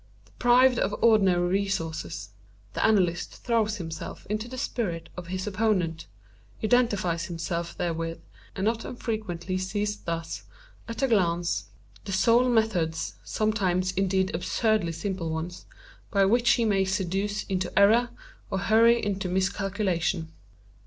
Deprived 0.25 0.79
of 0.79 0.95
ordinary 1.03 1.47
resources, 1.47 2.31
the 2.73 2.83
analyst 2.83 3.35
throws 3.43 3.77
himself 3.77 4.25
into 4.31 4.47
the 4.47 4.57
spirit 4.57 5.09
of 5.15 5.27
his 5.27 5.45
opponent, 5.45 6.07
identifies 6.63 7.25
himself 7.25 7.77
therewith, 7.77 8.19
and 8.55 8.65
not 8.65 8.83
unfrequently 8.83 9.59
sees 9.59 9.97
thus, 9.97 10.41
at 10.87 11.03
a 11.03 11.07
glance, 11.07 11.65
the 12.05 12.11
sole 12.11 12.49
methods 12.49 13.13
(sometime 13.23 13.83
indeed 13.95 14.33
absurdly 14.33 14.91
simple 14.91 15.29
ones) 15.29 15.67
by 16.09 16.25
which 16.25 16.49
he 16.53 16.65
may 16.65 16.83
seduce 16.83 17.43
into 17.43 17.71
error 17.77 18.09
or 18.49 18.57
hurry 18.57 19.05
into 19.05 19.29
miscalculation. 19.29 20.33